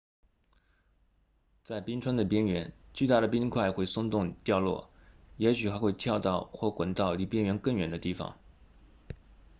[1.61, 4.89] 在冰川的边缘巨大的冰块会松动掉落
[5.37, 8.35] 也许还会跳到或滚到离边缘更远的地方